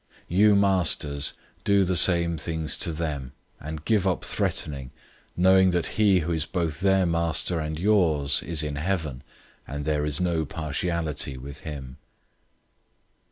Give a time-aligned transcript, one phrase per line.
[0.31, 4.89] 006:009 You masters, do the same things to them, and give up threatening,
[5.37, 9.21] knowing that he who is both their Master and yours is in heaven,
[9.67, 11.97] and there is no partiality with him.